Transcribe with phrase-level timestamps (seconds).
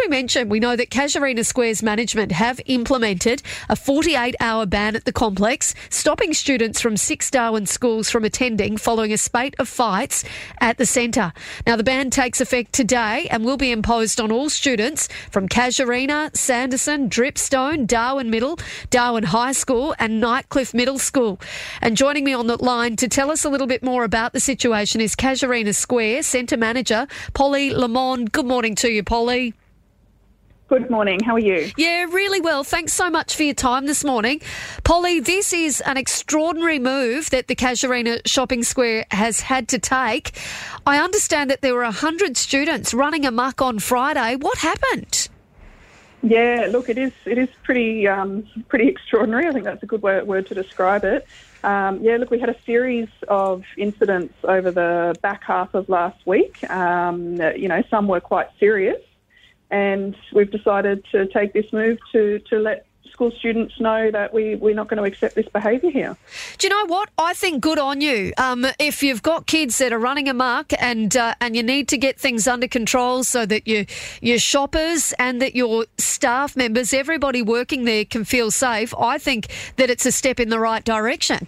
[0.00, 5.04] we mentioned, we know that Casuarina Square's management have implemented a 48 hour ban at
[5.04, 10.24] the complex, stopping students from six Darwin schools from attending following a spate of fights
[10.60, 11.32] at the centre.
[11.66, 16.34] Now, the ban takes effect today and will be imposed on all students from Casuarina,
[16.36, 18.58] Sanderson, Dripstone, Darwin Middle,
[18.88, 21.40] Darwin High School, and Nightcliff Middle School.
[21.82, 24.40] And joining me on the line to tell us a little bit more about the
[24.40, 28.32] situation is Casuarina Square Centre Manager Polly Lamond.
[28.32, 29.54] Good morning to you, Polly.
[30.70, 31.18] Good morning.
[31.18, 31.72] How are you?
[31.76, 32.62] Yeah, really well.
[32.62, 34.40] Thanks so much for your time this morning.
[34.84, 40.30] Polly, this is an extraordinary move that the Casuarina Shopping Square has had to take.
[40.86, 44.36] I understand that there were 100 students running amok on Friday.
[44.36, 45.28] What happened?
[46.22, 49.48] Yeah, look, it is it is pretty um, pretty extraordinary.
[49.48, 51.26] I think that's a good word, word to describe it.
[51.64, 56.24] Um, yeah, look, we had a series of incidents over the back half of last
[56.26, 56.62] week.
[56.70, 59.02] Um, you know, some were quite serious,
[59.70, 62.86] and we've decided to take this move to to let
[63.20, 66.16] school students know that we, we're not going to accept this behaviour here.
[66.56, 67.10] Do you know what?
[67.18, 68.32] I think good on you.
[68.38, 71.98] Um, if you've got kids that are running amok and uh, and you need to
[71.98, 73.84] get things under control so that you,
[74.22, 79.48] your shoppers and that your staff members, everybody working there can feel safe, I think
[79.76, 81.46] that it's a step in the right direction.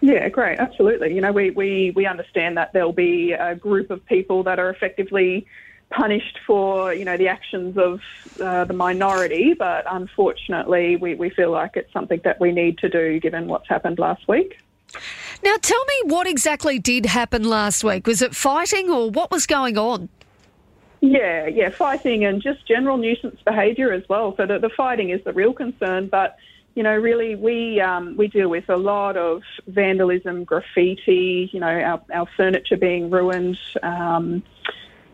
[0.00, 1.14] Yeah, great, absolutely.
[1.14, 4.70] You know, we, we, we understand that there'll be a group of people that are
[4.70, 5.46] effectively
[5.90, 8.00] punished for you know the actions of
[8.40, 12.88] uh, the minority, but unfortunately, we, we feel like it's something that we need to
[12.88, 14.58] do given what's happened last week.
[15.42, 18.06] Now, tell me what exactly did happen last week.
[18.06, 20.08] Was it fighting or what was going on?
[21.00, 24.34] Yeah, yeah, fighting and just general nuisance behaviour as well.
[24.36, 26.36] So the, the fighting is the real concern, but
[26.74, 31.50] you know, really, we um, we deal with a lot of vandalism, graffiti.
[31.52, 33.58] You know, our, our furniture being ruined.
[33.82, 34.44] Um,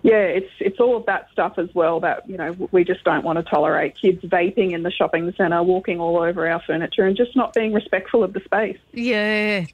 [0.05, 3.25] yeah, it's it's all of that stuff as well that you know we just don't
[3.25, 7.17] want to tolerate kids vaping in the shopping centre, walking all over our furniture, and
[7.17, 8.77] just not being respectful of the space.
[8.93, 9.65] Yeah.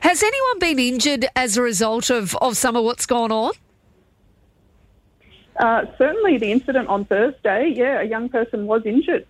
[0.00, 3.50] Has anyone been injured as a result of, of some of what's gone on?
[5.56, 9.26] Uh, certainly, the incident on Thursday, yeah, a young person was injured.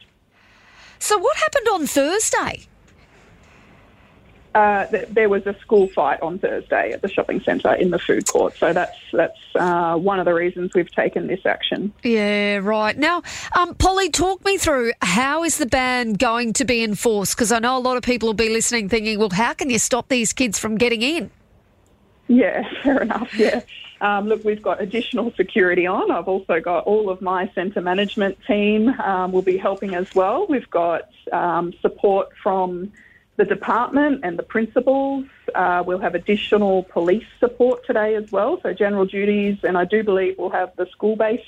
[0.99, 2.68] So, what happened on Thursday?
[4.55, 8.27] Uh, there was a school fight on Thursday at the shopping centre in the food
[8.27, 8.57] court.
[8.57, 11.93] So that's that's uh, one of the reasons we've taken this action.
[12.03, 12.97] Yeah, right.
[12.97, 13.23] Now,
[13.57, 17.37] um, Polly, talk me through how is the ban going to be enforced?
[17.37, 19.79] Because I know a lot of people will be listening, thinking, "Well, how can you
[19.79, 21.31] stop these kids from getting in?"
[22.27, 23.35] Yeah, fair enough.
[23.35, 23.61] Yeah.
[24.01, 26.11] Um, look, we've got additional security on.
[26.11, 30.47] I've also got all of my centre management team um, will be helping as well.
[30.49, 32.93] We've got um, support from
[33.39, 35.25] the department and the principals.
[35.55, 40.03] Uh, we'll have additional police support today as well, so general duties, and I do
[40.03, 41.45] believe we'll have the school-based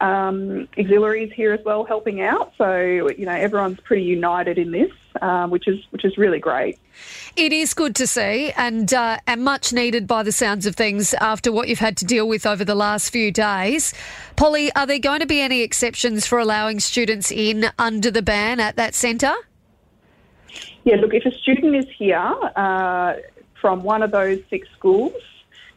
[0.00, 2.52] um, auxiliaries here as well helping out.
[2.56, 6.78] So you know everyone's pretty united in this, uh, which is which is really great.
[7.34, 11.14] It is good to see, and uh, and much needed by the sounds of things
[11.14, 13.92] after what you've had to deal with over the last few days.
[14.36, 18.60] Polly, are there going to be any exceptions for allowing students in under the ban
[18.60, 19.34] at that centre?
[20.84, 22.16] Yeah, look, if a student is here
[22.56, 23.14] uh,
[23.60, 25.12] from one of those six schools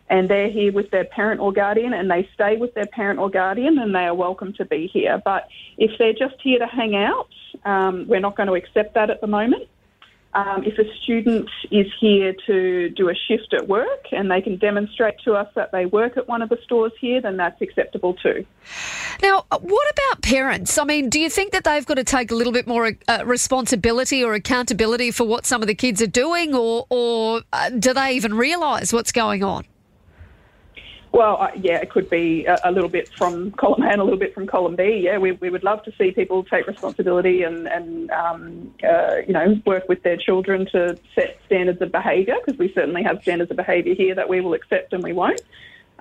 [0.09, 3.30] and they're here with their parent or guardian and they stay with their parent or
[3.30, 5.22] guardian, then they are welcome to be here.
[5.24, 7.30] But if they're just here to hang out,
[7.66, 9.68] um, we're not going to accept that at the moment.
[10.34, 14.58] Um, if a student is here to do a shift at work and they can
[14.58, 18.14] demonstrate to us that they work at one of the stores here, then that's acceptable
[18.14, 18.46] too.
[19.22, 20.78] Now, what about parents?
[20.78, 23.24] I mean, do you think that they've got to take a little bit more uh,
[23.25, 27.94] responsibility or accountability for what some of the kids are doing, or, or uh, do
[27.94, 29.66] they even realise what's going on?
[31.13, 34.03] Well, uh, yeah, it could be a, a, little bit from column A and a
[34.03, 35.01] little bit from column B.
[35.03, 39.33] Yeah, we, we would love to see people take responsibility and, and um, uh, you
[39.33, 43.51] know, work with their children to set standards of behaviour because we certainly have standards
[43.51, 45.41] of behaviour here that we will accept and we won't.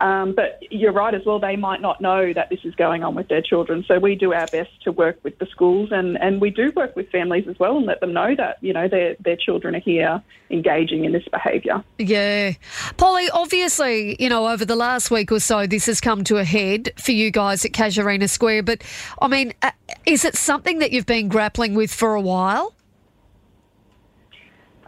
[0.01, 3.15] Um, but you're right as well, they might not know that this is going on
[3.15, 3.85] with their children.
[3.87, 6.97] So we do our best to work with the schools and, and we do work
[6.97, 9.81] with families as well and let them know that, you know, their, their children are
[9.81, 11.85] here engaging in this behaviour.
[11.99, 12.55] Yeah.
[12.97, 16.45] Polly, obviously, you know, over the last week or so, this has come to a
[16.45, 18.63] head for you guys at Casuarina Square.
[18.63, 18.83] But,
[19.21, 19.71] I mean, uh,
[20.07, 22.75] is it something that you've been grappling with for a while?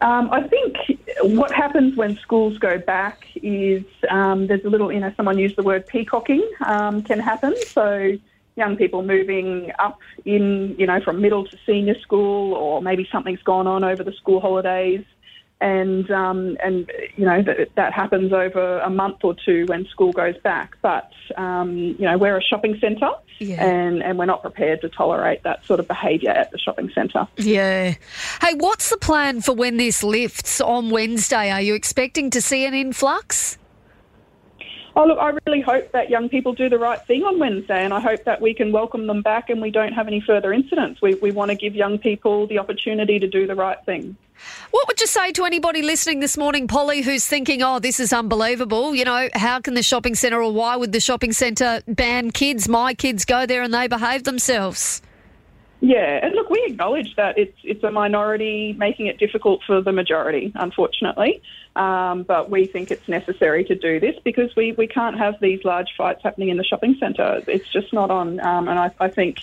[0.02, 0.76] Um, I think
[1.22, 5.56] what happens when schools go back is um, there's a little, you know, someone used
[5.56, 7.54] the word peacocking um, can happen.
[7.68, 8.18] So
[8.56, 13.42] young people moving up in, you know, from middle to senior school, or maybe something's
[13.42, 15.04] gone on over the school holidays,
[15.62, 20.12] and um, and you know that, that happens over a month or two when school
[20.12, 20.76] goes back.
[20.82, 23.64] But um, you know we're a shopping centre, Yeah.
[23.64, 27.26] and and we're not prepared to tolerate that sort of behaviour at the shopping centre.
[27.38, 27.94] Yeah.
[28.42, 31.50] Hey, what's the plan for when this lifts on Wednesday?
[31.50, 33.56] Are you expecting to see an influx?
[34.94, 37.94] Oh, look, I really hope that young people do the right thing on Wednesday, and
[37.94, 41.00] I hope that we can welcome them back and we don't have any further incidents.
[41.00, 44.16] We, we want to give young people the opportunity to do the right thing.
[44.70, 48.12] What would you say to anybody listening this morning, Polly, who's thinking, oh, this is
[48.12, 48.94] unbelievable?
[48.94, 52.68] You know, how can the shopping centre or why would the shopping centre ban kids?
[52.68, 55.00] My kids go there and they behave themselves.
[55.84, 59.90] Yeah, and look, we acknowledge that it's it's a minority making it difficult for the
[59.90, 61.42] majority, unfortunately.
[61.74, 65.64] Um, but we think it's necessary to do this because we, we can't have these
[65.64, 67.42] large fights happening in the shopping centre.
[67.48, 68.38] It's just not on.
[68.38, 69.38] Um, and I, I think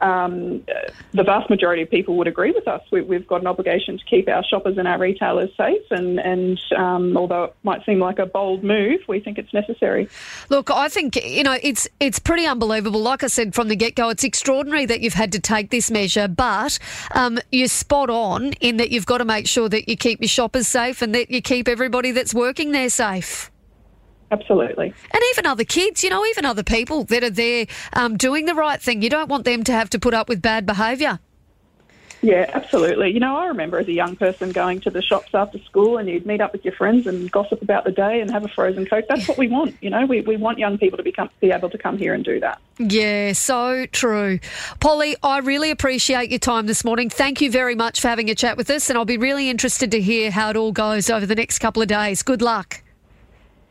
[0.00, 0.64] um,
[1.12, 2.82] the vast majority of people would agree with us.
[2.90, 5.82] We, we've got an obligation to keep our shoppers and our retailers safe.
[5.90, 10.08] And, and um, although it might seem like a bold move, we think it's necessary.
[10.48, 13.00] Look, I think you know it's it's pretty unbelievable.
[13.00, 15.90] Like I said from the get go, it's extraordinary that you've had to take this
[15.90, 16.78] measure, but
[17.12, 20.28] um, you're spot on in that you've got to make sure that you keep your
[20.28, 23.49] shoppers safe and that you keep everybody that's working there safe.
[24.30, 24.94] Absolutely.
[25.12, 28.54] And even other kids, you know, even other people that are there um, doing the
[28.54, 29.02] right thing.
[29.02, 31.18] You don't want them to have to put up with bad behaviour.
[32.22, 33.12] Yeah, absolutely.
[33.12, 36.08] You know, I remember as a young person going to the shops after school and
[36.08, 38.84] you'd meet up with your friends and gossip about the day and have a frozen
[38.84, 39.06] Coke.
[39.08, 39.74] That's what we want.
[39.80, 42.22] You know, we, we want young people to become, be able to come here and
[42.22, 42.60] do that.
[42.78, 44.38] Yeah, so true.
[44.80, 47.08] Polly, I really appreciate your time this morning.
[47.08, 49.90] Thank you very much for having a chat with us, and I'll be really interested
[49.92, 52.22] to hear how it all goes over the next couple of days.
[52.22, 52.82] Good luck.